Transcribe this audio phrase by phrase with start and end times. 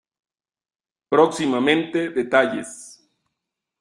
[1.11, 3.07] Próximamente detalles.